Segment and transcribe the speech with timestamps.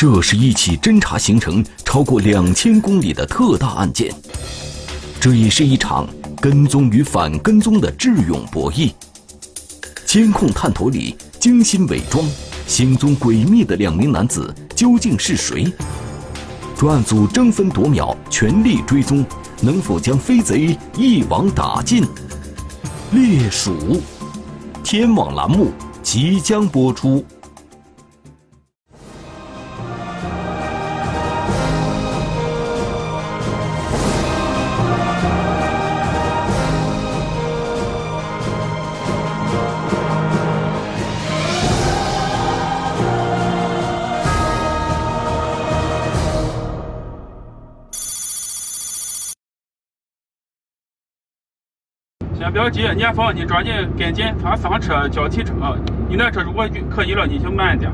[0.00, 4.10] 这是一起侦查行程超过两千公里的特大案件，
[5.20, 6.08] 这也是一场
[6.40, 8.90] 跟踪与反跟踪的智勇博弈。
[10.06, 12.26] 监控探头里精心伪装、
[12.66, 15.70] 行踪诡秘的两名男子究竟是谁？
[16.78, 19.22] 专案组争分夺秒，全力追踪，
[19.60, 22.08] 能否将飞贼一网打尽？
[23.12, 24.00] 猎鼠，
[24.82, 25.70] 天网栏目
[26.02, 27.22] 即将播出。
[52.40, 55.52] 先不要急，你放，你抓紧跟进，他上车叫提车。
[56.08, 57.92] 你那车如果可以了，你就慢点。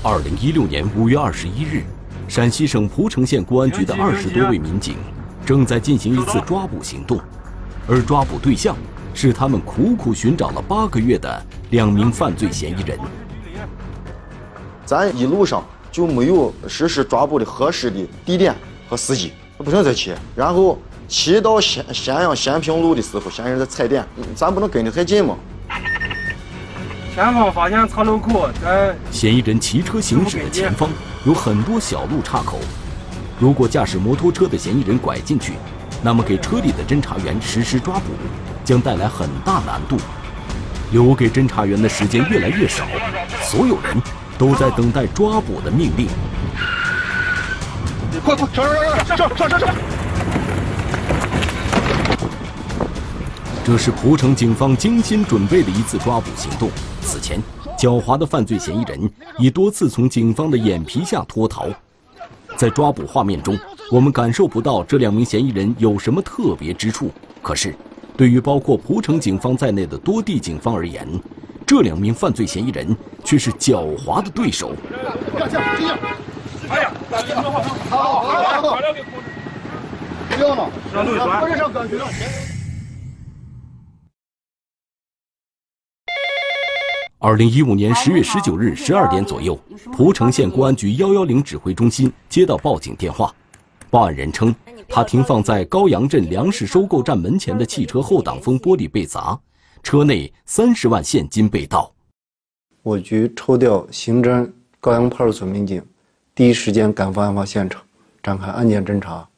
[0.00, 1.82] 二零一六年五月二十一日，
[2.28, 4.94] 陕西省蒲城县公安局的二十多位民警
[5.44, 7.20] 正在进行一次抓捕行动，
[7.88, 8.76] 而抓捕对象
[9.12, 12.96] 是他们苦苦寻找了八个月的两名犯罪嫌疑人。
[14.84, 18.54] 咱一路上就没有实施抓捕的合适的地点
[18.88, 20.14] 和时机，不行再骑。
[20.36, 20.78] 然后。
[21.08, 24.04] 骑到咸咸阳咸平路的时候，嫌疑人在踩点，
[24.34, 25.36] 咱不能跟得太近嘛。
[27.14, 30.90] 前方发现岔路口，在嫌疑人骑车行驶的前方
[31.24, 32.58] 有很多小路岔口，
[33.38, 35.54] 如果驾驶摩托车的嫌疑人拐进去，
[36.02, 38.12] 那么给车里的侦查员实施抓捕
[38.64, 39.96] 将带来很大难度，
[40.90, 42.84] 留给侦查员的时间越来越少，
[43.42, 44.02] 所有人
[44.36, 46.08] 都在等待抓捕的命令。
[48.24, 49.74] 快快上上上上上上上！
[53.66, 56.70] 这是蒲城警方精心准备的一次抓捕行动。
[57.00, 57.42] 此前，
[57.76, 61.66] 狡猾的犯罪嫌疑人已多次从警方的眼皮下脱逃。
[62.56, 63.58] 在抓捕画面中，
[63.90, 67.10] 我们感受不到这两名嫌疑人有什么特别之处。
[67.42, 67.74] 可是，
[68.16, 71.04] 对于包括蒲城警方在内的多地警方而言，
[71.66, 74.76] 这两名犯罪嫌疑人却是狡猾的对手。
[76.68, 77.50] 哎呀，好，
[77.90, 78.78] 好，好，好，
[80.30, 81.98] 不要了，上路转，不是上岗区
[87.26, 89.58] 二零一五年十月十九日十二点左右，
[89.90, 93.34] 蒲城县公安局幺幺零指挥中心接到报警电话，
[93.90, 94.54] 报案人称，
[94.88, 99.36] 他停放在高阳镇粮食收购站门前的汽车后挡风玻璃被砸，
[99.82, 101.92] 车内三十万现金被盗。
[102.84, 104.48] 我局抽调刑侦
[104.78, 105.82] 高阳派出所民警，
[106.32, 107.82] 第一时间赶赴案发现场，
[108.22, 109.28] 展开案件侦查。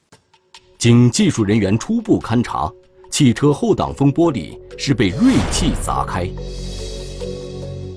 [0.77, 2.71] 经技术人员初步勘查，
[3.11, 6.29] 汽车后挡风玻璃是被锐器砸开。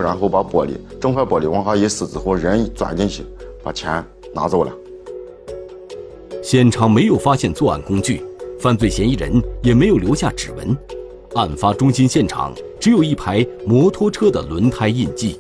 [0.02, 3.24] 然后把玻璃整块玻璃往下一撕之后，人钻进去，
[3.64, 4.04] 把钱
[4.34, 4.72] 拿走了。
[6.44, 8.24] 现场没有发现作案工具，
[8.60, 10.76] 犯罪嫌疑人也没有留下指纹。
[11.36, 15.40] 案发中心现场只有一排摩托车的轮胎印记。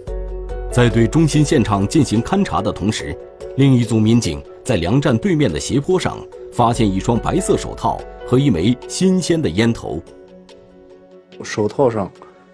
[0.71, 3.17] 在对中心现场进行勘查的同时，
[3.57, 6.17] 另一组民警在粮站对面的斜坡上
[6.53, 9.99] 发现一双白色手套和一枚新鲜的烟头。
[11.43, 12.09] 手套上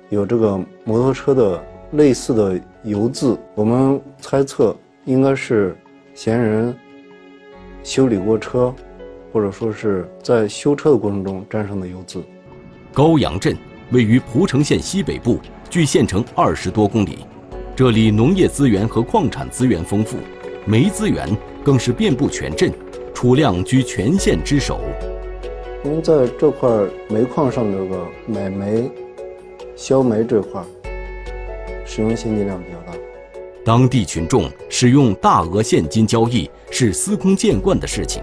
[0.09, 1.62] 有这个摩托车的。
[1.92, 4.75] 类似的油渍，我们猜测
[5.06, 5.75] 应该是
[6.14, 6.75] 嫌疑人
[7.81, 8.74] 修理过车，
[9.31, 12.22] 或者说是在修车的过程中沾上的油渍。
[12.94, 13.56] 高阳镇
[13.92, 15.40] 位于蒲城县西北部，
[15.70, 17.20] 距县城二十多公里，
[17.74, 20.18] 这里农业资源和矿产资源丰富，
[20.66, 21.25] 煤资源
[21.64, 22.69] 更是遍布全镇，
[23.14, 24.81] 储量居全县之首。
[25.86, 26.69] 因为在这块
[27.09, 28.92] 煤矿上这个买煤、
[29.78, 30.62] 销煤这块。
[31.88, 32.98] 使用现金量比较大，
[33.64, 38.22] 当地群众使用大额现金交易是司空见惯的事情，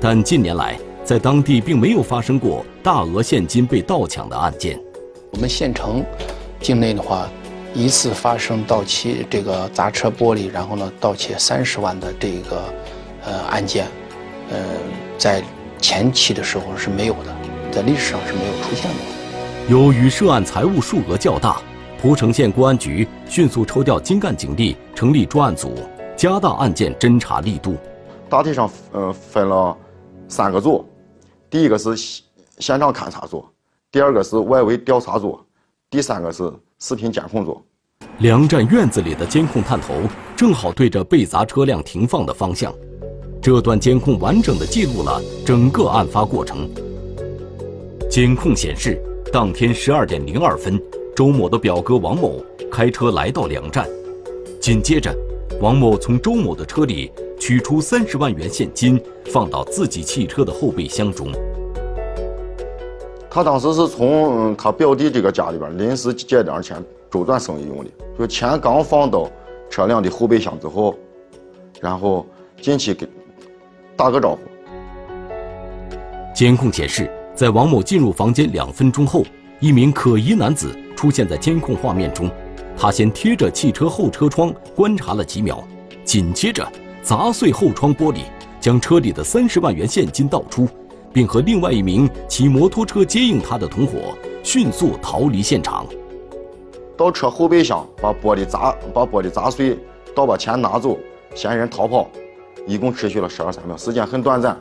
[0.00, 4.78] 但近年来在当地并没有发生过大额现金被盗抢的案件。
[5.30, 6.04] 我们县城
[6.60, 7.28] 境内的话，
[7.72, 12.74] 一次发生盗窃这个砸车玻璃，然后呢盗窃三十万的这个
[13.24, 13.86] 呃案件，
[14.50, 14.58] 呃，
[15.16, 15.40] 在
[15.80, 17.36] 前期的时候是没有的，
[17.70, 19.70] 在历史上是没有出现的。
[19.70, 21.62] 由于涉案财物数额较大。
[22.00, 25.74] 蒲城县公安局迅速抽调精干警力，成立专案组，
[26.14, 27.74] 加大案件侦查力度。
[28.28, 29.76] 大体上，呃，分了
[30.28, 30.84] 三个组，
[31.48, 31.96] 第一个是
[32.58, 33.44] 现场勘查组，
[33.90, 35.40] 第二个是外围调查组，
[35.88, 37.60] 第三个是视频监控组。
[38.18, 39.94] 粮站院子里的监控探头
[40.36, 42.74] 正好对着被砸车辆停放的方向，
[43.40, 46.68] 这段监控完整的记录了整个案发过程。
[48.10, 49.00] 监控显示，
[49.32, 50.80] 当天十二点零二分。
[51.16, 53.88] 周某的表哥王某开车来到粮站，
[54.60, 55.10] 紧接着，
[55.62, 57.10] 王某从周某的车里
[57.40, 59.00] 取出三十万元现金，
[59.32, 61.32] 放到自己汽车的后备箱中。
[63.30, 69.26] 他当时是从他表弟这个家里边临时借点钱周转生意用的，就钱刚放到
[69.70, 70.94] 车辆的后备箱之后，
[71.80, 72.26] 然后
[72.60, 73.08] 进去给
[73.96, 74.40] 打个招呼。
[76.34, 79.24] 监控显示，在王某进入房间两分钟后，
[79.60, 82.28] 一名可疑男子出现在监控画面中。
[82.76, 85.62] 他先贴着汽车后车窗观察了几秒，
[86.04, 86.66] 紧接着
[87.02, 88.20] 砸碎后窗玻璃，
[88.60, 90.68] 将车里的三十万元现金倒出，
[91.12, 95.86] 并和另外一名骑摩托车接应他的同伙迅速逃离现场。
[96.96, 99.78] 倒车后备箱把玻璃砸，把玻璃砸碎，
[100.14, 100.98] 倒把钱拿走，
[101.34, 102.10] 嫌疑人逃跑，
[102.66, 104.54] 一共持续了十二三秒，时间很短暂。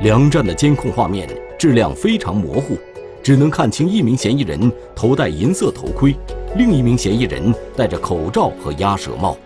[0.00, 1.28] 梁站的监控画面
[1.58, 2.76] 质量非常模糊，
[3.22, 6.14] 只能看清一名嫌疑人头戴银色头盔。
[6.56, 9.36] 另一名嫌疑人戴着口罩和鸭舌帽，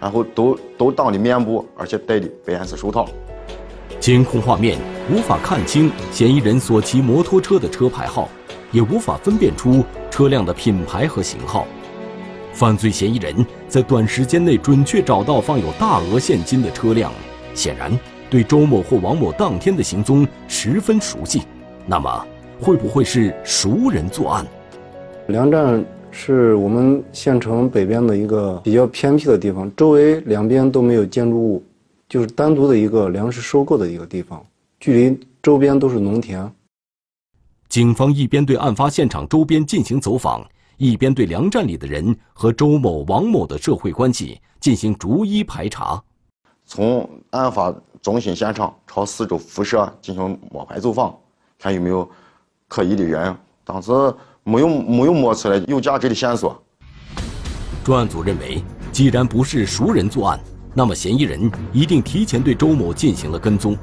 [0.00, 3.06] 然后都都挡的面部，而且戴的白颜色手套。
[4.00, 4.78] 监控画面
[5.10, 8.28] 无法看清嫌疑人所骑摩托车的车牌号，
[8.70, 11.66] 也无法分辨出车辆的品牌和型号。
[12.52, 17.12] 犯罪嫌疑人在短时间内准确找到放有大额现金的车辆，
[17.52, 17.90] 显然
[18.30, 21.42] 对周某或王某当天的行踪十分熟悉。
[21.86, 22.26] 那么，
[22.64, 24.46] 会不会是熟人作案？
[25.28, 25.84] 粮站。
[26.16, 31.64] 是我们县城北边的一个比较偏僻的地方，周围两边都没有建筑物，
[32.08, 34.40] 就是单独的一个粮食收购的一个地方，
[34.78, 36.48] 距离周边都是农田。
[37.68, 40.46] 警方一边对案发现场周边进行走访，
[40.76, 46.00] 一边对粮站里的人和周某、王某的社会关系进行逐一排查。
[46.64, 51.12] 从案发中心现场朝四周辐射进行摸排走访，
[51.58, 52.08] 看有没有
[52.74, 53.36] 可疑的人。
[53.64, 53.92] 当时。
[54.46, 56.62] 没有没有摸出来有价值的线索。
[57.82, 58.62] 专案组认为，
[58.92, 60.38] 既然不是熟人作案，
[60.74, 63.74] 那么嫌疑人一定提前对周某进行了跟踪。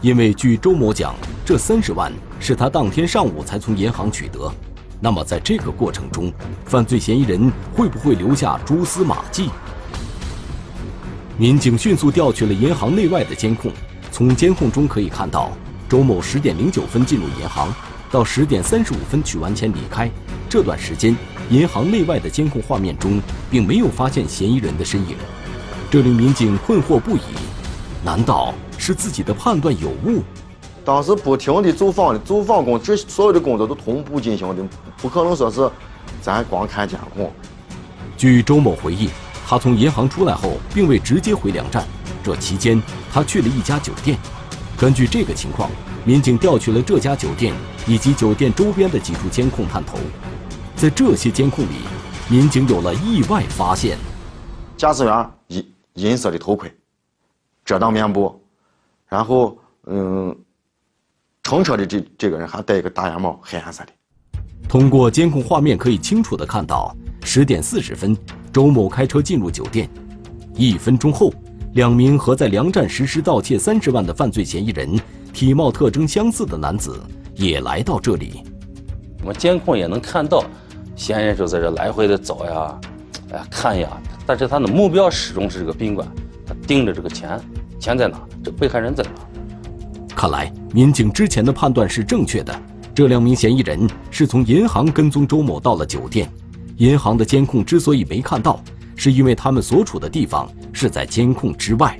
[0.00, 1.14] 因为据周某讲，
[1.44, 4.52] 这三十万是他当天上午才从银行取得。
[4.98, 6.32] 那么在这个过程中，
[6.64, 9.48] 犯罪嫌疑人会不会留下蛛丝马迹？
[11.36, 13.70] 民警迅速调取了银行内外的监控，
[14.10, 15.52] 从监控中可以看到，
[15.88, 17.72] 周某十点零九分进入银行。
[18.10, 20.10] 到十点三十五分取完钱离开，
[20.48, 21.14] 这段时间，
[21.50, 23.20] 银行内外的监控画面中
[23.50, 25.14] 并没有发现嫌疑人的身影，
[25.90, 27.20] 这令民警困惑不已。
[28.04, 30.22] 难道是自己的判断有误？
[30.84, 34.62] 当时不停的走访的走访工，这所有的工作都同步进行的，
[35.02, 35.70] 不可能说是
[36.22, 37.30] 咱光看监控。
[38.16, 39.10] 据周某回忆，
[39.46, 41.86] 他从银行出来后，并未直接回粮站，
[42.22, 42.82] 这期间
[43.12, 44.18] 他去了一家酒店。
[44.78, 45.70] 根据这个情况。
[46.04, 47.52] 民警调取了这家酒店
[47.86, 49.98] 以及酒店周边的几处监控探头，
[50.74, 51.80] 在这些监控里，
[52.30, 53.98] 民警有了意外发现：
[54.74, 56.72] 驾驶员银银色的头盔，
[57.62, 58.40] 遮挡面部，
[59.06, 60.34] 然后嗯，
[61.42, 63.92] 乘车的这这个人还戴一个大檐帽，黑颜色的。
[64.66, 68.16] 通过监控画面可以清楚的看到，十点四十分，
[68.50, 69.90] 周某开车进入酒店，
[70.54, 71.30] 一分钟后，
[71.74, 74.98] 两名和在粮站实施盗窃三十万的犯罪嫌疑人。
[75.30, 77.00] 体貌特征相似的男子
[77.36, 78.42] 也来到这里，
[79.20, 80.42] 我们监控也能看到，
[80.96, 82.80] 嫌疑人就在这来回的走呀，
[83.30, 83.88] 哎看呀，
[84.26, 86.08] 但是他的目标始终是这个宾馆，
[86.44, 87.40] 他盯着这个钱，
[87.78, 88.18] 钱在哪？
[88.42, 89.10] 这被害人在哪？
[90.16, 92.60] 看来民警之前的判断是正确的，
[92.92, 96.28] 这两名嫌疑人是从银行跟踪周某到了酒店，
[96.78, 98.60] 银行的监控之所以没看到，
[98.98, 101.96] 是因为他们所处的地方是在监控之外。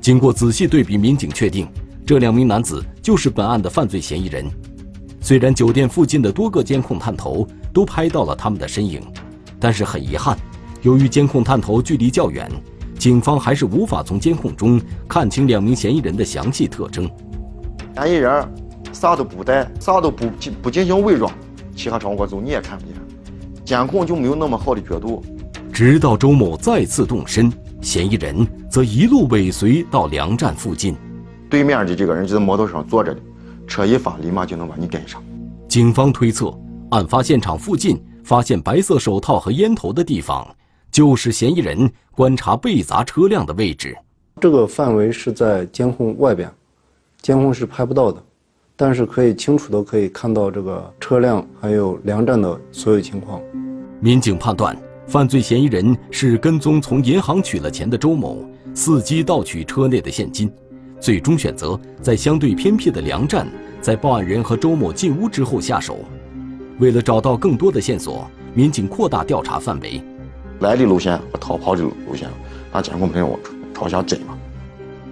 [0.00, 1.66] 经过仔细对比，民警确定
[2.04, 4.44] 这两名男子就是本案的犯罪嫌疑人。
[5.22, 9.00] 虽然酒店附近的多个监控探头都拍到了他们的身影，
[9.58, 10.38] 但是很遗憾，
[10.82, 12.46] 由于监控探头距离较远，
[12.98, 14.78] 警方还是无法从监控中
[15.08, 17.10] 看清两名嫌疑人的详细特征。
[17.96, 18.46] 嫌疑人
[18.92, 20.26] 啥都不带，啥都不
[20.60, 21.32] 不进行伪装，
[21.74, 22.94] 其他场合走你也看不见，
[23.64, 25.24] 监控就没有那么好的角度。
[25.72, 27.52] 直到周某再次动身。
[27.80, 30.96] 嫌疑人则一路尾随到粮站附近，
[31.50, 33.20] 对面的这个人就在摩托车上坐着的，
[33.66, 35.22] 车一发，立马就能把你跟上。
[35.68, 36.50] 警方推测，
[36.92, 40.48] 案发现场附近发现白色手套和烟头的地方，
[40.90, 43.94] 就是嫌疑人观察被砸车辆的位置。
[44.40, 46.50] 这个范围是在监控外边，
[47.20, 48.22] 监控是拍不到的，
[48.76, 53.40] 但是可以清楚的可以看到这个车辆还有粮站的所有情况。
[54.00, 54.76] 民警判断。
[55.06, 58.42] 犯罪嫌疑人是跟踪从银行取了钱的周某，
[58.74, 60.50] 伺机盗取车内的现金，
[60.98, 63.46] 最终选择在相对偏僻的粮站，
[63.82, 65.98] 在报案人和周某进屋之后下手。
[66.78, 70.02] 为了找到更多的线索，民警扩大调查范围。
[70.60, 72.26] 来的路线和逃跑的路线，
[72.72, 73.38] 那监控没有
[73.74, 74.34] 朝下追嘛。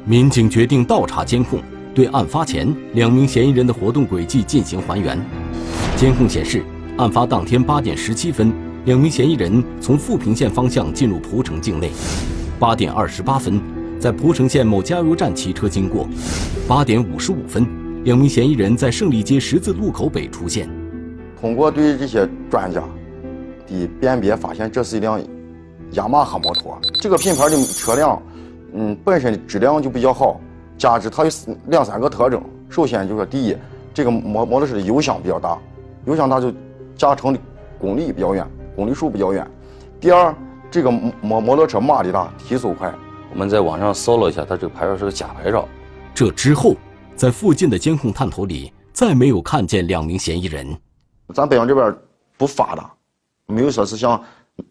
[0.06, 1.60] 民警决定倒查监控，
[1.94, 5.18] 对案发前两名嫌疑人的活动轨迹进行还原。
[5.96, 6.62] 监控显示，
[6.96, 8.52] 案发当天八点十七分，
[8.86, 11.88] 两名嫌疑人从富平县方向进入蒲城境内；
[12.58, 13.60] 八点二十八分，
[14.00, 16.06] 在蒲城县某加油站骑车经过；
[16.66, 17.66] 八点五十五分，
[18.04, 20.68] 两名嫌疑人在胜利街十字路口北出现。
[21.40, 22.80] 通过对这些专家
[23.66, 25.20] 的辨别，发现这是一辆
[25.92, 26.78] 雅马哈摩托。
[26.94, 28.22] 这个品牌的车辆，
[28.72, 30.40] 嗯，本身质量就比较好，
[30.82, 31.30] 加之它有
[31.68, 32.42] 两三个特征。
[32.68, 33.56] 首先就是第一，
[33.94, 35.56] 这个摩摩托车的油箱比较大，
[36.06, 36.52] 油箱大就
[36.96, 37.38] 驾乘的
[37.78, 39.48] 公里比较远，公里数比较远。
[40.00, 40.34] 第二，
[40.72, 42.92] 这个摩摩托车马力大，提速快。
[43.30, 45.68] 我们在网上搜了一下，它这个牌照是个假牌照。
[46.12, 46.74] 这之后，
[47.14, 50.76] 在附近的监控探头里，再没有看见两名嫌疑人。
[51.32, 51.96] 咱北阳这边
[52.36, 52.92] 不发达，
[53.46, 54.20] 没有说是像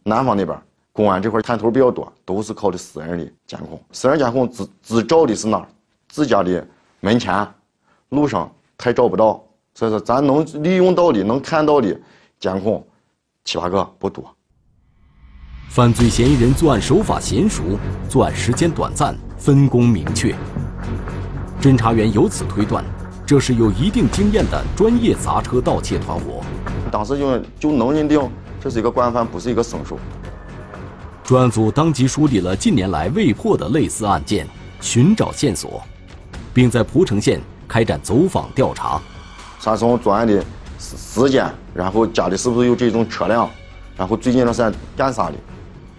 [0.04, 0.60] 南方那边
[0.92, 3.82] 公安这块探头比较多，都是靠的私人的监控。
[3.94, 5.68] 私人监控只只照的是哪儿？
[6.12, 6.68] 自家的
[7.00, 7.48] 门前、
[8.10, 9.44] 路上，太找不到。
[9.74, 11.98] 所以说，咱能利用到的、能看到的
[12.40, 12.86] 监控，
[13.46, 14.24] 七八个不多。
[15.70, 17.64] 犯罪嫌疑人作案手法娴熟，
[18.10, 20.36] 作案时间短暂，分工明确。
[21.62, 22.84] 侦查员由此推断。
[23.26, 26.44] 这是有一定经验的专业砸车盗窃团伙，
[26.92, 29.98] 当时就就能认定这是一个惯犯，不是一个生手。
[31.24, 34.46] 专案组当即梳理了近年来未破的类似案件，
[34.82, 35.82] 寻找线索，
[36.54, 39.02] 并在蒲城县开展走访调查。
[39.60, 40.44] 查从作案的
[40.80, 43.50] 时时间，然后家里是不是有这种车辆，
[43.96, 45.36] 然后最近那是干啥的？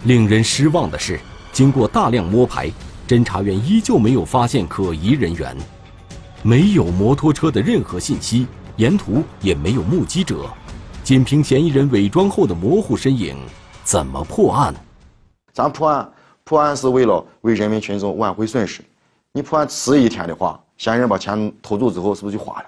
[0.05, 1.21] 令人失望的是，
[1.53, 2.69] 经过大量摸排，
[3.07, 5.57] 侦查员依旧没有发现可疑人员。
[6.43, 10.51] 没有摩托车的任何信息，沿途也没有目击者，
[11.05, 13.37] 仅凭嫌疑人伪装后的模糊身影，
[13.85, 14.75] 怎么破案？
[15.53, 18.83] 咱破案，破案是为了为人民群众挽回损失。
[19.35, 22.67] 你破案迟一天的话，嫌疑人把钱偷走之后，是不是就花了？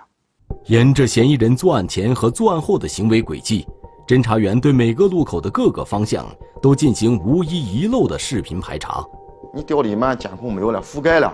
[0.65, 3.67] 沿着嫌疑人作案前和作案后的行为轨迹，
[4.07, 6.25] 侦查员对每个路口的各个方向
[6.63, 9.05] 都进行无一遗漏的视频排查。
[9.53, 11.31] 你调的慢，监控没有了，覆盖了。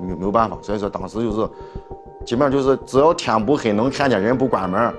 [0.00, 1.50] 没没有办法，所以说当时就是，
[2.24, 4.94] 基本上就是只要天不黑能看见人不关门，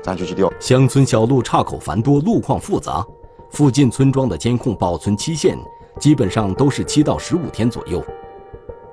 [0.00, 0.52] 咱就去调。
[0.60, 3.04] 乡村小路岔口繁多，路况复杂，
[3.50, 5.58] 附近村庄的监控保存期限
[5.98, 8.00] 基本上都是七到十五天左右。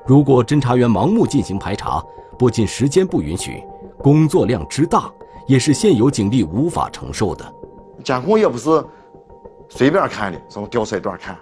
[0.05, 2.03] 如果侦查员盲目进行排查，
[2.37, 3.63] 不仅时间不允许，
[3.97, 5.11] 工作量之大
[5.47, 7.43] 也是现有警力无法承受的。
[8.03, 8.85] 监控也不是
[9.67, 11.35] 随便看的，从调出一段看，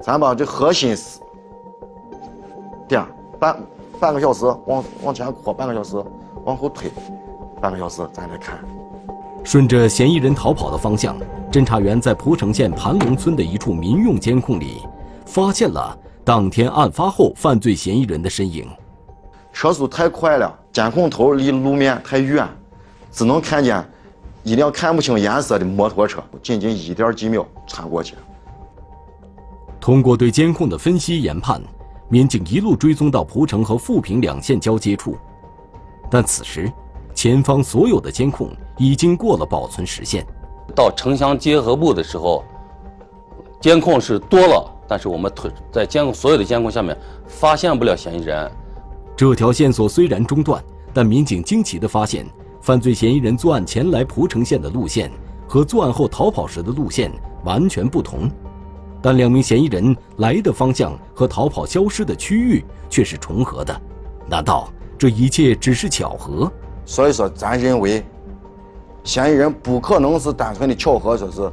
[0.00, 1.20] 咱把这核心是
[2.88, 3.04] 点。
[3.38, 3.56] 半
[4.00, 5.94] 半个小时往往前扩，半个小时
[6.44, 6.90] 往后推，
[7.60, 8.58] 半个小时咱再看。
[9.44, 11.16] 顺着嫌疑人逃跑的方向，
[11.52, 14.82] 侦查员在蒲城县盘龙村的一处民用监控里，
[15.24, 15.96] 发现了
[16.28, 18.68] 当天案发后犯罪嫌疑人的身影。
[19.50, 22.46] 车速太快了，监控头离路面太远，
[23.10, 23.82] 只能看见
[24.42, 28.20] 一辆看不清颜色的摩托车，仅仅一点几秒穿过去了。
[29.80, 31.58] 通过对监控的分析研判。
[32.10, 35.16] 民警一路追踪到蒲城和富平两县交接处，
[36.10, 36.70] 但此时，
[37.14, 40.26] 前方所有的监控已经过了保存时限。
[40.74, 42.44] 到城乡结合部的时候，
[43.60, 48.50] 监控是多了，但是我们推在监控所有的监控下面发现不了嫌疑人。
[49.14, 50.64] 这条线索虽然中断，
[50.94, 52.26] 但民警惊奇地发现，
[52.62, 55.10] 犯罪嫌疑人作案前来蒲城县的路线
[55.46, 57.12] 和作案后逃跑时的路线
[57.44, 58.30] 完全不同。
[59.00, 63.80] 但两名嫌疑人来的方向和逃跑消失的区域却是重合的，
[64.26, 64.68] 难道
[64.98, 66.50] 这一切只是巧合？
[66.84, 68.04] 所以说，咱认为
[69.04, 71.52] 嫌疑人不可能是单纯的巧合，说是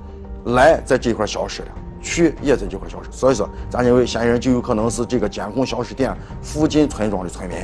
[0.51, 1.67] 来在这块消失了，
[2.05, 3.09] 去也在这块消失。
[3.11, 7.57] 所以说，咱认为嫌疑人就有可能是这个监控消失点附近村庄的村民。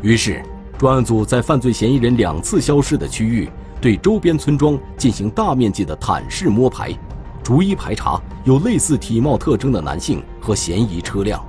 [0.00, 0.42] 于是，
[0.78, 6.90] 专案组在犯罪嫌疑人两次消失的区域，对周边村庄进行大面积的探视摸排。
[7.42, 11.44] 逐一排查有类似体貌特征的男性和嫌疑车辆，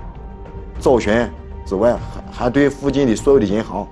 [0.80, 1.28] 找寻
[1.66, 3.88] 之外，还还对附近的所有的银行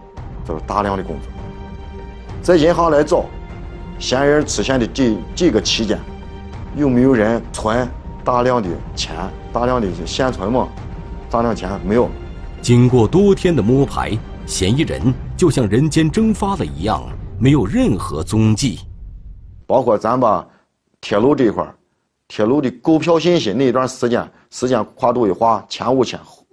[0.45, 1.31] 做了大量的工作。
[2.43, 3.25] 在银行来找
[3.97, 5.97] 嫌疑人出现的这这个期间，
[6.75, 7.87] 有没有人存
[8.25, 9.15] 大量的钱？
[9.53, 10.67] 大量的现存嘛？
[11.29, 12.09] 大量钱没有。
[12.59, 14.17] 经过多天的摸排，
[14.47, 17.07] 嫌疑人就像人间蒸发了一样，
[17.39, 18.79] 没有任何踪迹。
[19.67, 20.45] 包括咱把
[20.99, 21.71] 铁路这一块
[22.27, 26.43] 铁路的购票信息那一段时间，时间跨度一划，前五天，后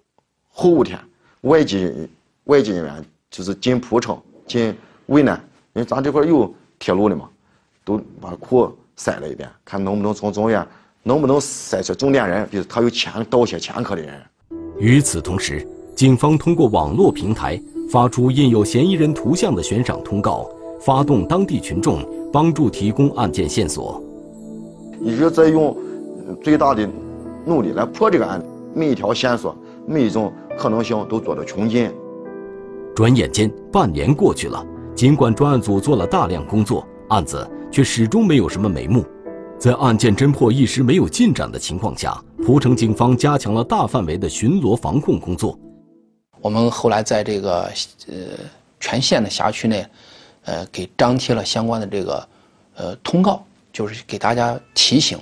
[0.50, 1.00] 后五天，
[1.40, 2.06] 外籍
[2.44, 4.76] 外籍人员就是进蒲城、进
[5.06, 7.30] 渭南，因为咱这块有铁路的嘛，
[7.82, 10.66] 都把库筛了一遍，看能不能从中原
[11.04, 14.14] 能不能筛出重点人，比如他有前盗窃前科的人。
[14.78, 15.66] 与此同时，
[15.96, 20.48] 警方通过网络平台发出印有嫌疑人图像的悬赏通告，
[20.80, 24.02] 发动当地群众帮助提供案件线索，
[25.00, 25.76] 一直在用
[26.40, 26.88] 最大的
[27.44, 28.40] 努力来破这个案，
[28.72, 29.56] 每一条线索、
[29.86, 31.90] 每一种可能性都做到穷尽。
[32.94, 39.04] 转眼间，半年过去了，尽管专案组做了大量工作，案子却始终没有什么眉目。
[39.62, 45.56] 在案件侦破一时没有进展的情况下，蒲城警方加强了大范围的巡逻防控工作。
[46.40, 47.70] 我们后来在这个
[48.08, 48.14] 呃
[48.80, 49.86] 全县的辖区内，
[50.46, 52.28] 呃给张贴了相关的这个
[52.74, 53.40] 呃通告，
[53.72, 55.16] 就是给大家提醒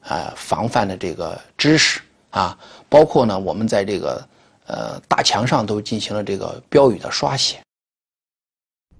[0.00, 2.56] 啊防范的这个知识啊，
[2.88, 4.26] 包括呢我们在这个
[4.68, 7.60] 呃大墙上都进行了这个标语的刷写。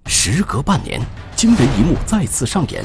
[0.05, 1.01] 时隔半年，
[1.35, 2.83] 惊人一幕再次上演。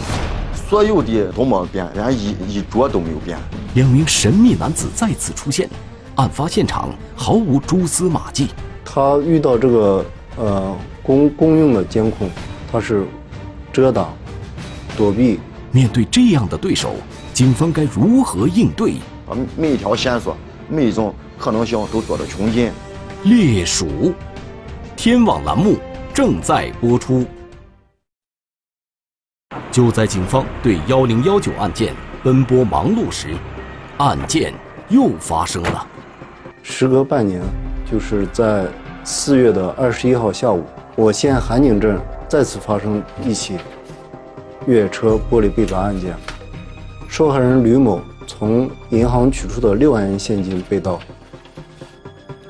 [0.68, 3.38] 所有的都没变，连衣衣着都没有变。
[3.74, 5.66] 两名神秘男子再次出现，
[6.16, 8.48] 案发现场毫无蛛丝马迹。
[8.84, 10.04] 他遇到这个
[10.36, 12.28] 呃公公用的监控，
[12.70, 13.06] 他是
[13.72, 14.12] 遮挡、
[14.94, 15.40] 躲避。
[15.72, 16.94] 面对这样的对手，
[17.32, 18.96] 警方该如何应对？
[19.26, 20.36] 把每一条线索、
[20.68, 22.70] 每一种可能性都做到穷尽。
[23.24, 24.12] 猎鼠，
[24.96, 25.76] 天网栏目
[26.12, 27.24] 正在播出。
[29.78, 33.28] 就在警方对幺零幺九案件奔波忙碌时，
[33.98, 34.52] 案件
[34.88, 35.86] 又发生了。
[36.64, 37.40] 时隔半年，
[37.88, 38.66] 就是在
[39.04, 40.64] 四月的二十一号下午，
[40.96, 41.96] 我县韩井镇
[42.28, 43.56] 再次发生一起
[44.66, 46.12] 越野车玻璃被砸案件。
[47.08, 50.98] 受害人吕某从银行取出的六万元现金被盗。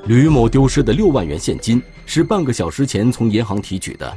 [0.06, 4.10] 吕某丢失的六万元现金是半个小时前从银行提取的。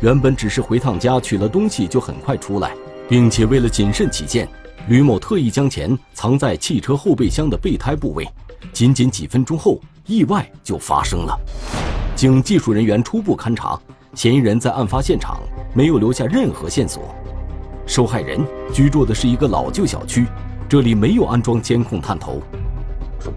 [0.00, 2.72] 原本只是回趟家取了东西就很快出来，
[3.08, 4.46] 并且为了谨慎起见，
[4.88, 8.28] 吕某特意将钱藏在汽车后备箱的备胎部位。
[8.74, 11.38] 仅仅几分钟后，意外就发生了。
[12.14, 13.80] 经技术人员初步勘查，
[14.14, 15.40] 嫌疑人在案发现场
[15.72, 17.14] 没有留下任何线索。
[17.86, 20.26] 受害人居住的是一个老旧小区，
[20.68, 22.42] 这里没有安装监控探头。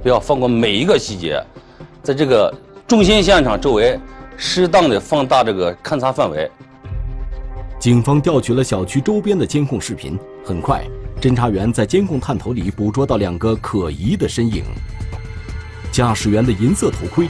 [0.04, 1.42] 不要放过每一个细节，
[2.04, 2.54] 在这个
[2.86, 3.98] 中心现场周围。
[4.42, 6.50] 适当的放大这个勘查范围。
[7.78, 10.82] 警方调取了小区周边的监控视频，很快，
[11.20, 14.64] 侦查员在监控探头里捕捉到两个可疑的身影：
[15.92, 17.28] 驾驶员的银色头盔，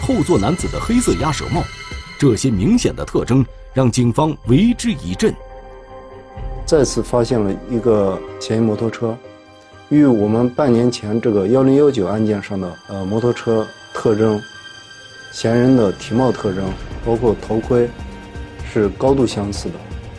[0.00, 1.64] 后座男子的黑色鸭舌帽。
[2.16, 3.44] 这些明显的特征
[3.74, 5.34] 让警方为之一振。
[6.64, 9.16] 再次发现了一个嫌疑摩托车，
[9.88, 14.40] 与我们半年前这个幺零幺九案件上的呃摩托车特征。
[15.32, 16.62] 嫌疑人的体貌特征，
[17.06, 17.88] 包括头盔，
[18.70, 19.74] 是高度相似的。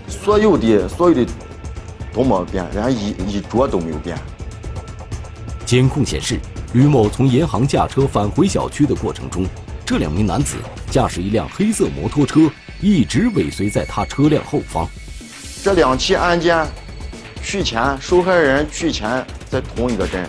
[0.07, 1.31] 所有的所有的
[2.11, 4.17] 都没变，连衣衣着都没有变。
[5.67, 6.39] 监控显示，
[6.73, 9.45] 吕某从银行驾车返回小区的过程中，
[9.85, 10.57] 这两名男子
[10.89, 12.49] 驾驶一辆黑色摩托车，
[12.81, 14.87] 一直尾随在他车辆后方。
[15.61, 16.65] 这两起案件
[17.43, 20.27] 取钱，受害人取钱在同一个镇。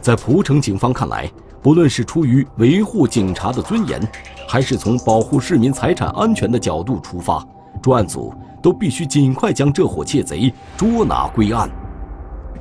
[0.00, 1.28] 在蒲城警方看来。
[1.68, 4.00] 不论是出于维护警察的尊严，
[4.48, 7.46] 还是从保护市民财产安全的角度出发，
[7.82, 11.68] 专案组都必须尽快将这伙窃贼捉拿归案。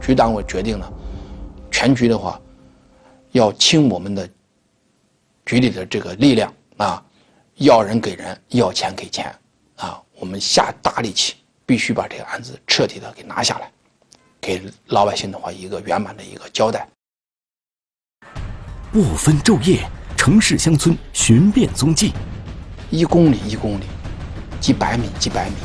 [0.02, 0.92] 局党委决定了，
[1.72, 2.38] 全局的话，
[3.32, 4.30] 要倾我们的
[5.46, 7.02] 局里的这个力量啊，
[7.56, 9.34] 要人给人，要钱给钱
[9.78, 13.72] 啊，我们下大力气，必须把这个案子彻底的给拿下来，
[14.42, 16.86] 给老百姓的话一个圆满的一个交代。
[18.92, 19.82] 不分昼夜，
[20.16, 22.14] 城市乡村寻遍踪迹，
[22.90, 23.84] 一公里一公里，
[24.62, 25.56] 几百米几百米，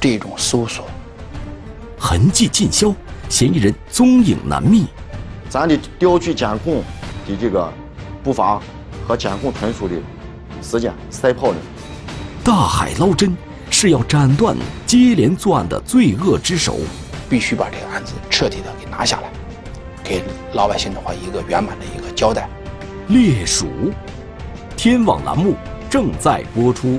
[0.00, 0.86] 这种搜索，
[1.98, 2.94] 痕迹尽消，
[3.28, 4.86] 嫌疑人踪影难觅。
[5.48, 6.76] 咱的调取监控
[7.26, 7.72] 的这个
[8.22, 8.60] 步伐
[9.06, 9.96] 和监控存储的
[10.62, 11.56] 时间赛跑的。
[12.44, 13.36] 大海捞针
[13.68, 16.78] 是要斩断接连作案的罪恶之手，
[17.28, 19.28] 必须把这个案子彻底的给拿下来。
[20.04, 20.22] 给
[20.54, 22.50] 老百姓的话一个圆满的一个交代。
[23.10, 23.68] 猎鼠，
[24.76, 25.54] 天网栏目
[25.88, 26.98] 正在播出。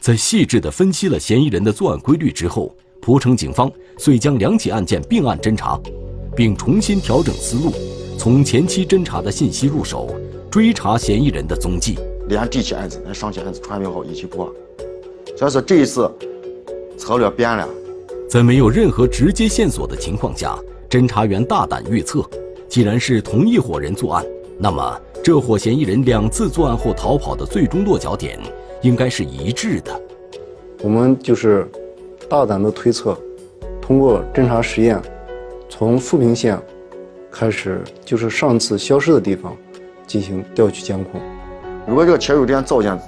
[0.00, 5.80] 在细致的分析了嫌疑人的作案规律之后，蒲城警方遂将两起案件并案侦查，
[6.34, 7.72] 并重新调整思路，
[8.18, 10.12] 从前期侦查的信息入手，
[10.50, 11.96] 追查嫌疑人的踪迹。
[12.28, 14.52] 连这起案子、连上起案子串并好一起破。
[15.38, 16.12] 所以说这一次
[16.98, 17.68] 策略变了。
[18.28, 22.24] 在没有任何直接线索的情况下，侦查员大胆预测，
[22.68, 24.24] 既然是同一伙人作案，
[24.58, 28.38] 那么这伙嫌疑人两次作案后逃跑的最终落脚点
[28.82, 30.00] 应该是一致的。
[30.82, 31.68] 我们就是
[32.28, 33.18] 大胆的推测，
[33.80, 35.00] 通过侦查实验，
[35.68, 36.60] 从富平县
[37.30, 39.56] 开始，就是上次消失的地方
[40.06, 41.20] 进行调取监控。
[41.86, 42.98] 如果这个切入点造建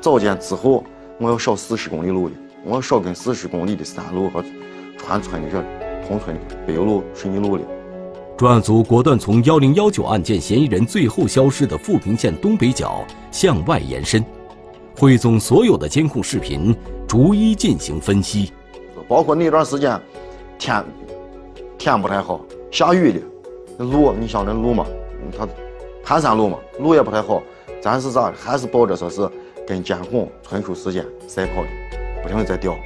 [0.00, 0.84] 早建之后，
[1.18, 2.34] 我要少四十公里路的，
[2.64, 4.44] 我要少跟四十公里的山路和
[4.98, 5.56] 川村的这
[6.06, 7.64] 通村的柏油路、水泥路里。
[8.36, 14.22] 专案组果断从幺零幺九案件嫌疑人最后消失的富平县东北角向外延伸，
[14.98, 16.76] 汇总所有的监控视频，
[17.08, 18.52] 逐一进行分析。
[19.08, 19.98] 包括那段时间，
[20.58, 20.84] 天
[21.78, 22.40] 天不太好，
[22.70, 24.84] 下雨的，路你想那路嘛，
[25.36, 25.48] 它
[26.04, 27.42] 盘山路嘛，路也不太好，
[27.80, 28.30] 咱是咋？
[28.36, 29.26] 还是抱着说是
[29.66, 31.68] 跟监控存储时间赛跑的，
[32.22, 32.76] 不停的在调。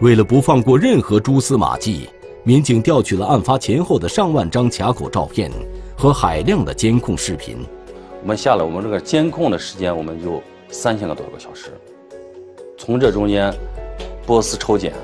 [0.00, 2.08] 为了不放过任何蛛丝马迹。
[2.42, 5.50] 民警调取了案发前后的上万张卡口照片
[5.94, 7.58] 和海量的监控视频。
[8.22, 11.66] 我们下来，我们这个监控的时间，我们有三千个多个小时。
[12.78, 13.52] 从这中间，
[14.24, 14.94] 波斯抽检，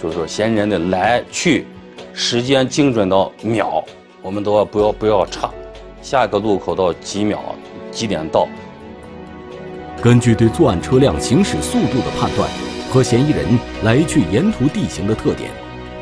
[0.00, 1.66] 就是说嫌疑人的来去
[2.12, 3.82] 时间精准到秒，
[4.22, 5.50] 我们都要不要不要差。
[6.00, 7.40] 下一个路口到几秒，
[7.90, 8.46] 几点到？
[10.00, 12.48] 根据对作案车辆行驶速度的判断
[12.92, 13.46] 和嫌疑人
[13.82, 15.50] 来去沿途地形的特点。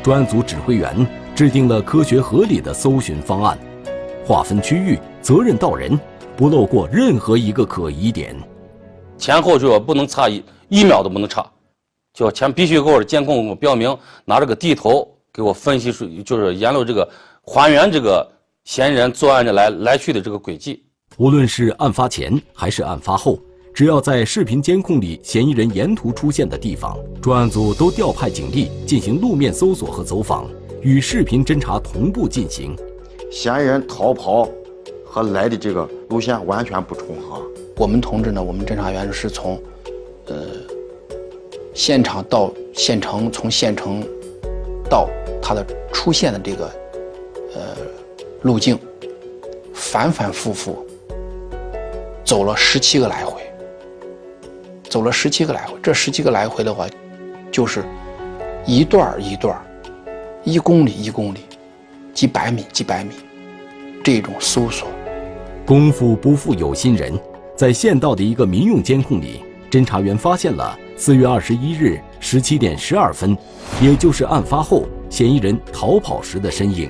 [0.03, 3.55] 专案组指挥员制定了科学合理的搜寻方案，
[4.25, 5.97] 划分区域，责任到人，
[6.35, 8.35] 不漏过任何一个可疑点。
[9.15, 11.45] 前后就要不能差一一秒都不能差，
[12.15, 17.07] 就要前必须给我监控标明，拿这个地图给我分析出，就是沿路这个
[17.43, 18.27] 还原这个
[18.63, 20.83] 嫌疑人作案的来来去的这个轨迹。
[21.17, 23.37] 无论是案发前还是案发后。
[23.73, 30.45] 只要在视频监控里嫌疑人沿途出现的地方，专案组都调派警力进行路面搜索和走访，
[30.81, 32.75] 与视频侦查同步进行。
[33.31, 34.47] 嫌疑人逃跑
[35.05, 37.41] 和来的这个路线完全不重合。
[37.77, 39.57] 我们同志呢，我们侦查员是从，
[40.27, 40.35] 呃，
[41.73, 44.03] 现场到县城，从县城
[44.89, 45.09] 到
[45.41, 46.71] 他的出现的这个，
[47.55, 47.61] 呃，
[48.41, 48.77] 路径，
[49.73, 50.85] 反反复复
[52.25, 53.40] 走了十七个来回。
[54.91, 56.85] 走了十七个来回，这十七个来回的话，
[57.49, 57.81] 就是
[58.65, 59.57] 一段一段
[60.43, 61.45] 一公里一公里，
[62.13, 63.11] 几百米几百米，
[64.03, 64.89] 这种搜索。
[65.65, 67.17] 功夫不负有心人，
[67.55, 73.37] 在县道的一个民用监控里，侦查员发现了四月二十一日十七点十二分，
[73.81, 76.89] 也就是案发后嫌疑人逃跑时的身影。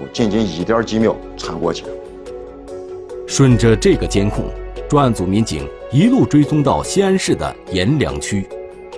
[0.00, 1.84] 我仅仅一点几秒穿过去，
[3.26, 4.44] 顺着这个监控。
[4.94, 8.46] 专案组民警一路追踪到西安市的阎良区，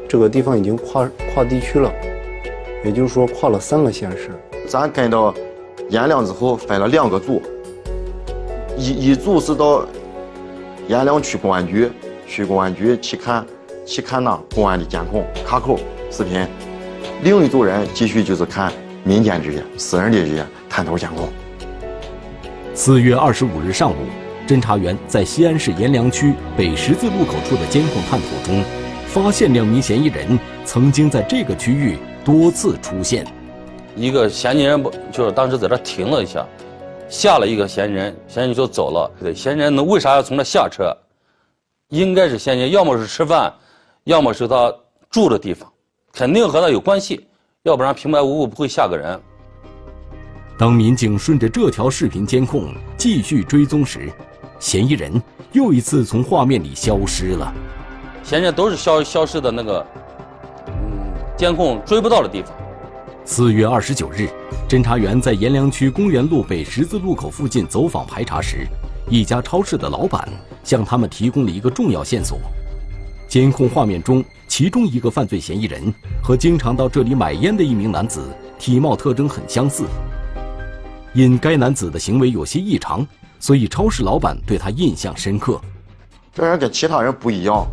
[0.06, 1.90] 这个地方已经跨跨地区了，
[2.84, 4.30] 也就是说跨了三个县市。
[4.68, 5.34] 咱跟到
[5.88, 7.40] 阎良之后，分了两个组，
[8.76, 9.86] 一一组是到
[10.86, 11.90] 阎良区公安局，
[12.26, 13.46] 区公安局去看
[13.86, 15.80] 去看那公安的监控卡口
[16.10, 16.46] 视频，
[17.22, 18.70] 另一组人继续就是看
[19.02, 21.26] 民间这些私人的这些探头监控。
[22.74, 23.94] 四月二十五日上午。
[24.46, 28.62] 侦查员在西安市阎良区北十字路口处的监控探头中，
[29.08, 33.26] 发现两名嫌疑人曾经在这个区域多次出现。
[33.96, 36.46] 一个嫌疑人不就是当时在这停了一下，
[37.08, 39.10] 下了一个嫌疑人，嫌疑人就走了。
[39.18, 40.96] 对，嫌疑人能为啥要从这下车？
[41.88, 43.52] 应该是嫌疑人要么是吃饭，
[44.04, 44.72] 要么是他
[45.10, 45.68] 住的地方，
[46.12, 47.26] 肯定和他有关系，
[47.62, 49.20] 要不然平白无故不会下个人。
[50.58, 54.10] 当民警顺着这条视频监控继续追踪时，
[54.58, 57.52] 嫌疑人又一次从画面里消失了，
[58.22, 59.86] 嫌疑人都是消消失的那个，
[60.68, 60.74] 嗯，
[61.36, 62.50] 监控追不到的地方。
[63.24, 64.28] 四月二十九日，
[64.68, 68.66] 侦查员在阎良区公园路北十字路口附近走访排查时，
[69.10, 70.28] 一家超市的老板
[70.64, 72.38] 向他们提供了一个重要线索：
[73.28, 75.92] 监控画面中，其中一个犯罪嫌疑人
[76.22, 78.22] 和经常到这里买烟的一名男子
[78.58, 79.84] 体貌特征很相似。
[81.12, 83.06] 因该男子的行为有些异常。
[83.38, 85.60] 所以，超市老板对他印象深刻。
[86.34, 87.66] 这人跟其他人不一样。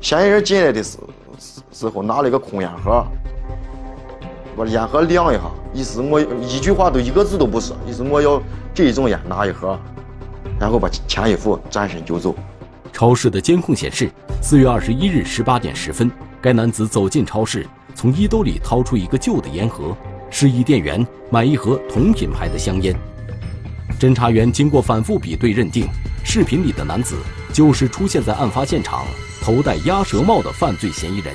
[0.00, 0.98] 嫌疑人进来的时
[1.72, 3.04] 时候拿了一个空烟盒，
[4.56, 8.40] 把烟盒亮一下，意思我一句话都一个字都不说，意思我要
[8.74, 9.78] 这一种烟拿一盒，
[10.60, 12.34] 然后把钱一付，转身就走。
[12.92, 14.10] 超市的监控显示，
[14.42, 16.10] 四月二十一日十八点十分，
[16.40, 19.96] 该男子走进超市，从衣兜里掏出一个旧的烟盒，
[20.30, 22.94] 示意店员买一盒同品牌的香烟。
[24.04, 25.88] 侦查员经过反复比对，认定
[26.22, 27.16] 视频里的男子
[27.54, 29.06] 就是出现在案发现场、
[29.40, 31.34] 头戴鸭舌帽的犯罪嫌疑人，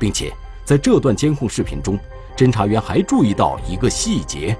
[0.00, 1.96] 并且在这段监控视频中，
[2.36, 4.58] 侦查员还注意到一个细节：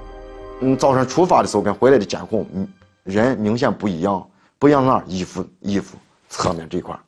[0.61, 2.65] 嗯，早上出发的时候跟回来的监控，嗯，
[3.03, 4.25] 人明显不一样，
[4.57, 5.03] 不一样哪？
[5.05, 5.97] 衣服，衣服
[6.29, 6.99] 侧面这块儿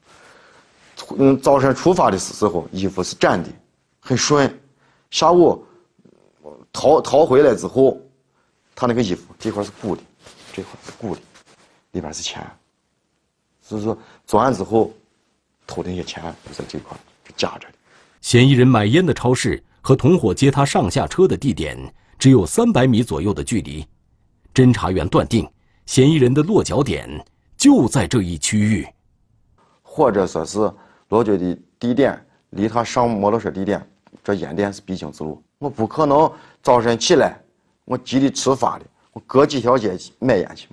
[1.17, 3.47] 嗯，早上出发的时候衣服是站的，
[4.01, 4.53] 很顺，
[5.11, 5.65] 下午
[6.73, 7.97] 逃逃回来之后，
[8.75, 10.01] 他那个衣服这块是鼓的，
[10.53, 11.21] 这块是鼓的，
[11.91, 12.45] 里边是钱。
[13.61, 14.91] 所以说作案之后，
[15.65, 17.75] 偷的那些钱就在这块就夹着的。
[18.19, 21.77] 嫌疑人买烟的超市和同伙接他上下车的地点
[22.19, 23.85] 只有三百米左右的距离，
[24.53, 25.49] 侦查员断定
[25.85, 27.09] 嫌疑人的落脚点
[27.57, 28.87] 就在这一区域，
[29.81, 30.59] 或者说是
[31.09, 33.85] 落脚的地点离他上摩托车地点
[34.23, 35.41] 这烟店是必经之路。
[35.57, 37.39] 我不可能早晨起来，
[37.85, 40.69] 我急着吃发的，我隔几条街卖烟去，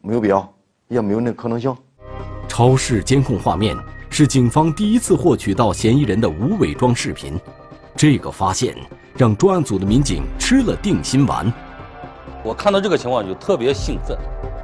[0.00, 0.48] 没有必要，
[0.86, 1.74] 也没有那可能性。
[2.46, 3.76] 超市监控画面
[4.08, 7.36] 是警方第一次获取到嫌疑人的无伪装视频，
[7.96, 8.76] 这个发现
[9.16, 11.52] 让专案组的民警吃了定心丸。
[12.44, 14.16] 我看到这个情况就特别兴奋，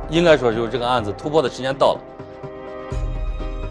[0.08, 2.00] 应该说就是这个案子突破的时间到了。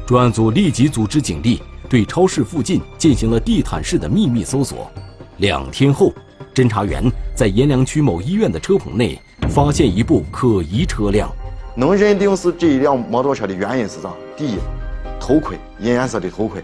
[0.05, 4.91] 专案组立即组织警力对超市附近进行了地毯式的秘密搜索。
[5.37, 6.11] 两天后，
[6.53, 9.17] 侦查员在阎良区某医院的车棚内
[9.55, 11.31] 发现一部可疑车辆。
[11.75, 14.11] 能认定是这一辆摩托车的原因是啥？
[14.35, 14.57] 第一，
[15.17, 16.61] 头盔银颜色的头盔，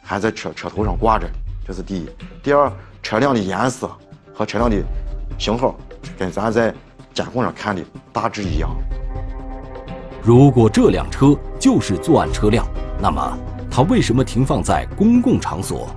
[0.00, 1.28] 还在车车头上挂着，
[1.66, 2.08] 这是第一。
[2.44, 2.72] 第二，
[3.02, 3.90] 车辆的颜色
[4.32, 4.76] 和车辆的
[5.36, 5.74] 型号
[6.16, 6.72] 跟咱在
[7.12, 8.70] 监控上看的大致一样。
[10.22, 12.64] 如果这辆车就是作案车辆，
[13.02, 13.36] 那么
[13.68, 15.88] 它为什么停放在公共场所？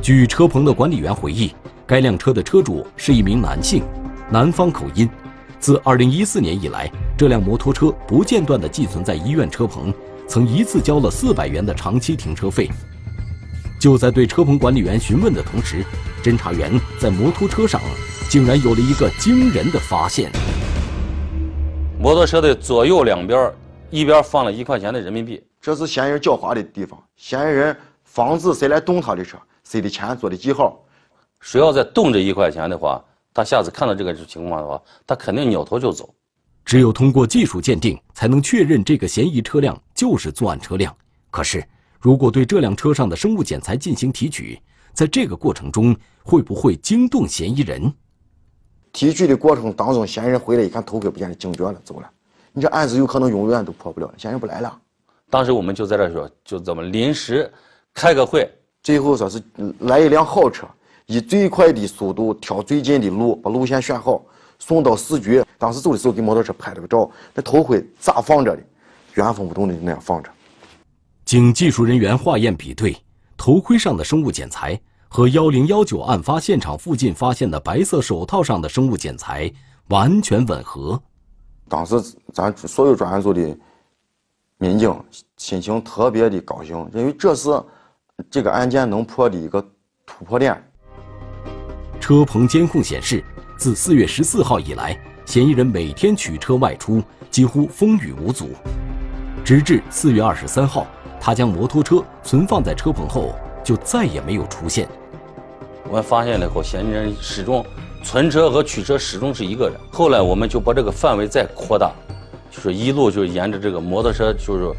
[0.00, 1.54] 据车棚的管理员回忆，
[1.86, 3.82] 该辆车的车主是一名男性，
[4.34, 5.08] 南方口音。
[5.60, 9.94] 自2014年以来，这辆摩托车不间断地寄存在医院车棚，
[10.26, 12.68] 曾一次交了400元的长期停车费。
[13.78, 15.84] 就在对车棚管理员询问的同时，
[16.20, 17.80] 侦查员在摩托车上
[18.28, 20.32] 竟然有了一个惊人的发现：
[21.96, 23.52] 摩托车的左右两边，
[23.88, 25.40] 一边放了一块钱的人民币。
[25.60, 27.00] 这是嫌疑人狡猾的地方。
[27.14, 30.76] 嫌疑人防止谁来动他的车，谁的钱做的记号。
[31.38, 33.00] 谁要再动这一块钱的话，
[33.34, 36.14] 他下次看到这个情况的话，他肯定扭头就走。
[36.64, 40.96] 只有通过技术鉴定，才能确认这个嫌疑车辆就是作案车辆。
[41.30, 41.62] 可是，
[42.00, 44.58] 如果对这辆车上的生物检材进行提取，
[44.92, 47.92] 在这个过程中会不会惊动嫌疑人？
[48.92, 52.08] 提取的过程当中，嫌疑人回来一看头盔不见了，惊觉了，走了。
[52.52, 54.80] 你这案子有可能永远都破不了，嫌疑人不来了。
[55.28, 57.52] 当时我们就在这说，就这么临时
[57.92, 58.48] 开个会，
[58.80, 59.42] 最后说是
[59.80, 60.66] 来一辆好车。
[61.06, 64.22] 以最快的速度挑最近的路，把路线选好，
[64.58, 65.44] 送到市局。
[65.58, 68.62] 当时走的时候给摩托车拍了个照，那头盔咋放着的？
[69.14, 70.30] 原封不动的那样放着。
[71.24, 72.96] 经技术人员化验比对，
[73.36, 79.50] 头盔上的生物检材和幺零幺九案发现场附近发现的白色手套上的生物检材
[79.88, 81.00] 完全吻合。
[81.68, 81.94] 当时
[82.32, 83.56] 咱所有专案组的
[84.58, 85.04] 民警
[85.36, 87.50] 心情特别的高兴，因为这是
[88.30, 89.64] 这个案件能破的一个
[90.04, 90.62] 突破点。
[92.06, 93.24] 车棚监控显示，
[93.56, 98.50] 自四月十四号以来，嫌疑人每天取车外出，几乎风雨无阻。
[99.42, 100.86] 直至四月二十三号，
[101.18, 104.86] 他将摩托车存放在车棚后，就再也没有出现。
[105.88, 107.64] 我们发现了后，嫌疑人始终
[108.02, 109.80] 存车和取车始终是一个人。
[109.90, 111.90] 后来我们就把这个范围再扩大，
[112.50, 114.72] 就是一路就沿着这个摩托车，就是，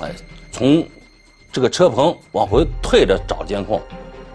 [0.00, 0.14] 哎，
[0.50, 0.82] 从
[1.52, 3.78] 这个车棚往回退着找监控。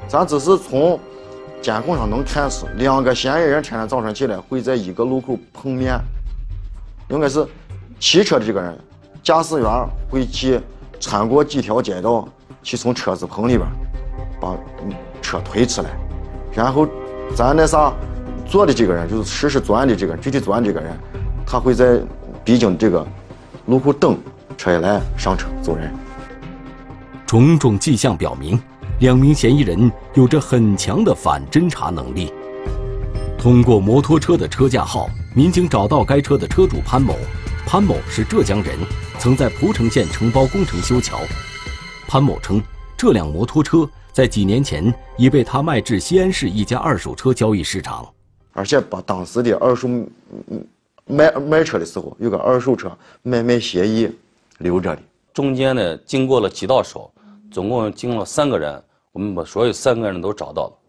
[0.07, 0.99] 咱只是从。
[1.61, 5.99] 监控上能看出两个嫌疑人天天早上起来会在一个路口碰面，
[7.09, 7.45] 应该是
[7.99, 8.77] 骑车的这个人，
[9.21, 9.69] 驾驶员
[10.09, 10.59] 会去
[10.99, 12.27] 穿过几条街道，
[12.63, 13.67] 去从车子棚里边
[14.39, 14.55] 把
[15.21, 15.89] 车推出来，
[16.53, 16.87] 然后
[17.35, 17.91] 咱那啥
[18.47, 20.97] 坐的这个人就是实施作案的这个，具体作案这个人，
[21.45, 21.99] 他会在
[22.43, 23.05] 必经这个
[23.65, 24.17] 路口等
[24.57, 25.93] 车一来上车走人。
[27.25, 28.59] 种种迹象表明。
[28.99, 32.33] 两名嫌疑人有着很强的反侦查能力。
[33.37, 37.15] 通过摩托车的车架号，民警找到该车的车主潘某。
[37.65, 38.77] 潘某是浙江人，
[39.17, 41.17] 曾在蒲城县承包工程修桥。
[42.09, 42.61] 潘某称，
[42.97, 48.05] 这辆摩托车在几年前已被他卖至西安市一家二手车交易市场，
[48.51, 49.87] 而且把当时的二手
[51.05, 52.91] 卖卖车的时候有个二手车
[53.23, 54.11] 买卖协议
[54.57, 55.01] 留着的。
[55.33, 57.09] 中间呢，经过了几道手，
[57.49, 58.83] 总共经了三个人。
[59.11, 60.79] 我们把所有三个人都找到了。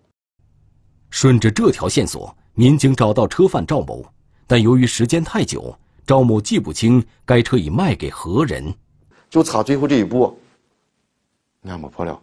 [1.10, 4.04] 顺着这条线索，民警找到车贩赵某，
[4.46, 5.74] 但由于时间太久，
[6.06, 8.72] 赵某记不清该车已卖给何人，
[9.28, 10.38] 就差最后这一步，
[11.62, 12.20] 俺没破了。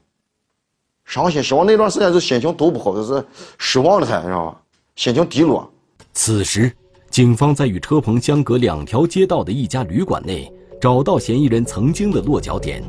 [1.04, 3.26] 伤心失望那段时间是心情都不好，就是
[3.58, 4.62] 失望的很，知道吧？
[4.96, 5.70] 心情低落。
[6.14, 6.72] 此时，
[7.10, 12.84] 警方在与车棚相隔两条街道的一家旅馆内找到嫌疑人曾经的落脚点，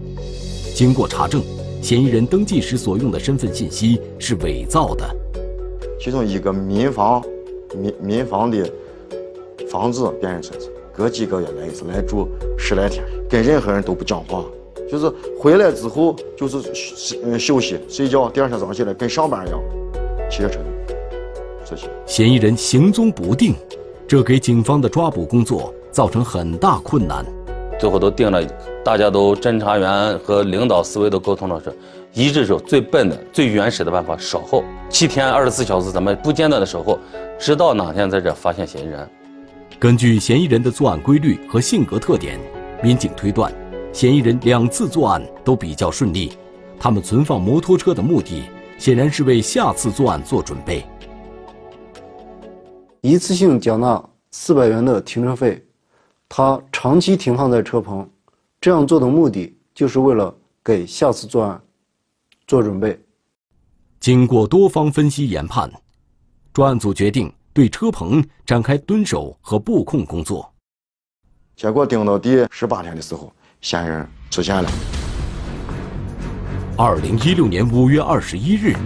[0.75, 1.43] 经过查证。
[1.81, 5.09] 嫌疑人登记时所用的身份信息是伪造的。
[5.99, 7.23] 其中一个民房，
[7.77, 8.71] 民民房的
[9.71, 14.45] 房子变成村子，隔几个月来一次，来住十来天，跟任何人都不讲话，
[14.91, 19.61] 就是回来之后就是休休息睡觉，第二天早上起来跟上班一样，
[20.31, 20.61] 骑着车
[21.69, 21.89] 这些。
[22.07, 23.55] 嫌疑人行踪不定，
[24.07, 27.25] 这给警方的抓捕工作造成很大困难。
[27.79, 28.43] 最后都定了，
[28.89, 31.71] 大家都侦查员和领导思维都沟通了，是
[32.15, 36.99] 一致说最笨的、最原始的办法，守候七天二十四小时，咱们不间断的守候，
[37.39, 39.07] 直到哪天在这发现嫌疑人。
[39.79, 42.41] 根据嫌疑人的作案规律和性格特点，
[42.83, 43.53] 民警推断，
[43.93, 46.33] 嫌疑人两次作案都比较顺利。
[46.81, 48.45] 他们存放摩托车的目的，
[48.79, 50.83] 显然是为下次作案做准备。
[53.03, 55.63] 一次性缴纳四百元的停车费。
[56.27, 58.09] 他长期停放在车棚，
[58.69, 60.31] 这样做的目的就是为了
[60.63, 61.59] 给下次作案
[62.47, 63.01] 做准备。
[63.99, 65.73] 经过多方分析研判，
[66.53, 70.53] 专案组决定对车棚展开蹲守和布控工作。
[71.57, 74.71] 结果盯到第十八天的时候，嫌疑人出现了。
[76.77, 78.77] 二零一六年五月二十一日，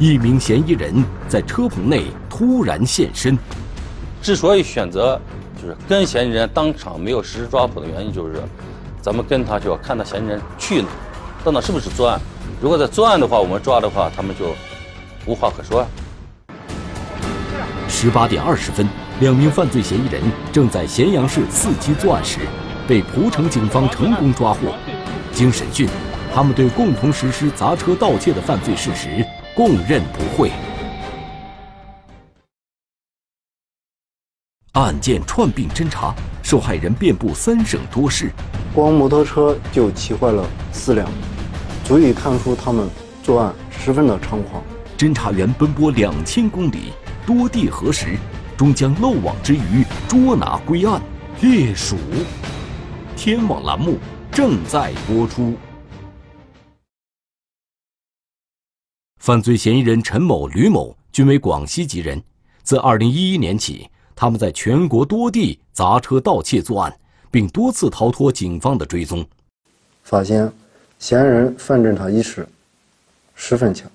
[0.00, 0.92] 一名嫌疑人
[1.28, 3.38] 在车棚内突然现身。
[4.20, 5.20] 之所以选择。
[5.60, 8.40] 就是跟嫌疑人当场没有实施抓捕的原因，就是
[9.00, 10.88] 咱们跟他就要看他嫌疑人去哪，
[11.44, 12.20] 到那是不是作案。
[12.60, 14.54] 如果在作案的话，我们抓的话，他们就
[15.24, 15.86] 无话可说。
[17.88, 18.86] 十八点二十分，
[19.20, 22.40] 两名犯罪嫌疑人正在咸阳市伺机作案时，
[22.86, 24.74] 被蒲城警方成功抓获。
[25.32, 25.88] 经审讯，
[26.34, 30.50] 他们对共同实施砸车盗窃的犯罪事实供认不讳。
[34.72, 38.30] 案件串并侦查，受害人遍布三省多市，
[38.74, 41.10] 光摩托车就骑坏了四辆，
[41.84, 42.88] 足以看出他们
[43.22, 44.62] 作案十分的猖狂。
[44.96, 46.92] 侦查员奔波两千公里，
[47.26, 48.18] 多地核实，
[48.56, 51.00] 终将漏网之鱼捉拿归案。
[51.40, 51.96] 猎鼠，
[53.16, 53.96] 天网栏目
[54.30, 55.54] 正在播出。
[59.18, 62.20] 犯罪嫌疑人陈某、吕某均为广西籍人，
[62.62, 63.88] 自二零一一年起。
[64.20, 67.00] 他们在全国多地砸车盗窃作案，
[67.30, 69.24] 并多次逃脱警方的追踪。
[70.02, 70.52] 发现
[70.98, 72.44] 嫌疑人反侦查意识
[73.36, 73.88] 十分强，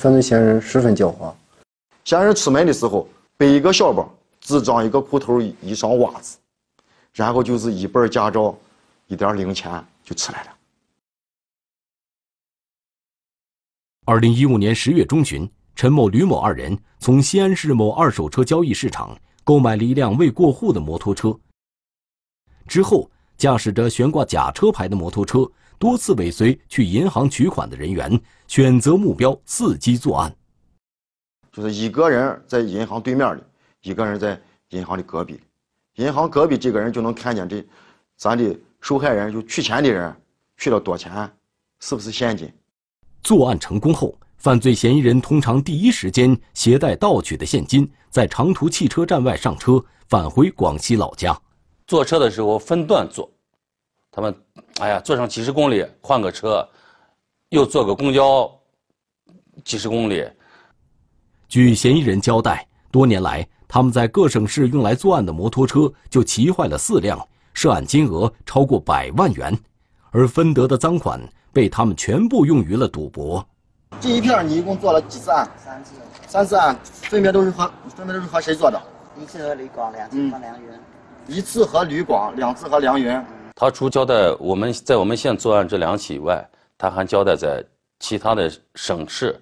[0.00, 1.30] 犯罪嫌疑人十分狡猾。
[2.06, 4.10] 嫌疑人出门的时候背一个小包，
[4.40, 6.38] 只装一个裤头、一双袜子，
[7.12, 8.58] 然后就是一本驾照、
[9.08, 9.70] 一点零钱
[10.02, 10.56] 就出来了。
[14.06, 19.14] 二零一五年十月中旬，陈某、吕某二人从西安市某二手车交易市场。
[19.46, 21.38] 购买了一辆未过户的摩托车，
[22.66, 30.34] 之后驾驶着悬挂假车牌的摩托车，多次尾随去银行取款的人员，选择目标伺机作案。
[31.52, 33.50] 就是一个人在银行对面的，
[33.82, 34.36] 一个人在
[34.70, 35.40] 银行的隔壁，
[35.94, 37.64] 银行隔壁这个人就能看见这
[38.16, 40.12] 咱的受害人就取钱的人
[40.56, 41.32] 取了多钱，
[41.78, 42.52] 是不是现金？
[43.22, 44.12] 作案成功后。
[44.36, 51.36] 犯罪嫌疑人通常第一时间携带盗取的现金，在长途汽车站外上车，返回广西老家。
[51.86, 53.28] 坐车的时候分段坐，
[54.10, 54.34] 他们，
[54.78, 56.68] 哎呀，坐上几十公里换个车，
[57.48, 58.50] 又坐个公交，
[59.64, 60.24] 几十公里。
[61.48, 67.18] 据嫌疑人交代，多年来他们在各省市用来作案的摩托车就骑坏了四辆，
[67.54, 69.58] 涉案金额超过百万元，
[70.10, 71.20] 而分得的赃款
[71.52, 73.44] 被他们全部用于了赌博。
[74.00, 75.48] 这一片你一共做了几次案？
[75.56, 75.92] 三次。
[76.26, 78.80] 三次案分别都是和分别都是和谁做的？
[79.20, 80.68] 一次和李广，两次和梁云。
[81.26, 83.20] 一次和李广，两次和梁云。
[83.54, 86.46] 他除交代我们在我们县作案这两起以外，
[86.76, 87.64] 他还交代在
[87.98, 89.40] 其他的省市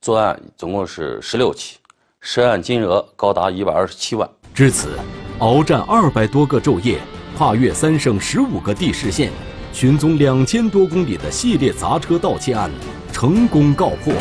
[0.00, 1.78] 作案，总共是十六起，
[2.20, 4.28] 涉案金额高达一百二十七万。
[4.52, 4.98] 至此，
[5.38, 7.00] 鏖战二百多个昼夜，
[7.38, 9.32] 跨越三省十五个地市县，
[9.72, 12.70] 寻踪两千多公里的系列砸车盗窃案。
[13.14, 14.12] 成功告破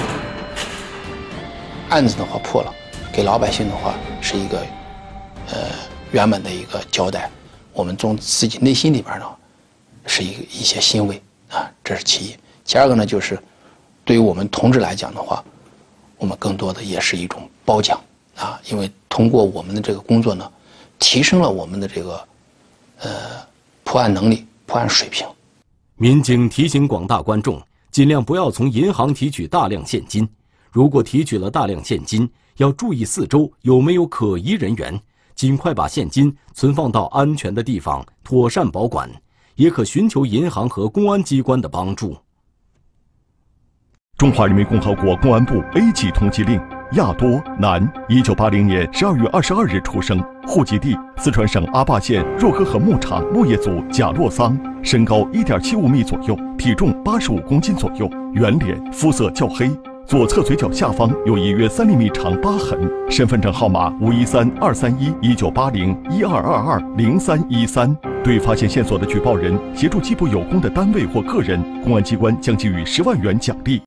[1.90, 2.72] 案子的话破了，
[3.12, 4.60] 给老百姓的话是一个
[5.50, 5.58] 呃
[6.12, 7.28] 圆满的一个交代。
[7.74, 9.26] 我们从自己内心里边呢
[10.06, 11.20] 是一个一些欣慰
[11.50, 12.36] 啊，这是其一。
[12.64, 13.38] 其二个呢，就是
[14.06, 15.44] 对于我们同志来讲的话，
[16.18, 18.00] 我们更多的也是一种褒奖
[18.38, 20.50] 啊，因为通过我们的这个工作呢，
[21.00, 22.28] 提升了我们的这个
[23.00, 23.10] 呃
[23.84, 25.28] 破案能力、破案水平。
[25.96, 27.60] 民警提醒广大观众。
[27.94, 30.28] 尽量不要从银行提取大量现金。
[30.72, 32.28] 如果提取了大量现金，
[32.58, 35.00] 要注意四周有没有可疑人员，
[35.36, 39.08] 尽快把现金存放到安全的地方，妥善保管。
[39.56, 42.18] 也可寻求银行和公安机关的帮助。
[44.18, 46.60] 中华人民共和国公安部 A 级通缉令。
[46.94, 59.72] 亚多，男，一九八零年十二月二十二日出生，户籍地四川省阿坝县若河河牧场牧业组贾洛桑，身高一点七五米左右，体重八十五公斤左右，圆脸，肤色较黑，
[60.06, 62.80] 左侧嘴角下方有一约三厘米长疤痕，
[63.10, 67.96] 身份证号码五一三二三一一九八零一二二二零三一三。
[68.24, 73.82] 对发现线索的举报人协助缉捕有功的单位或个人，公安机关将给予十万元奖励。